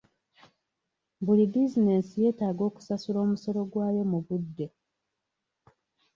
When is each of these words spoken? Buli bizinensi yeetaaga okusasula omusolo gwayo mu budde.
Buli 1.25 1.43
bizinensi 1.51 2.13
yeetaaga 2.23 2.61
okusasula 2.69 3.17
omusolo 3.25 3.61
gwayo 3.71 4.03
mu 4.11 4.19
budde. 4.27 4.67